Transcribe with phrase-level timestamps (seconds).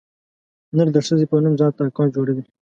[0.75, 2.43] نر د ښځې په نوم ځانته اکاونټ جوړوي.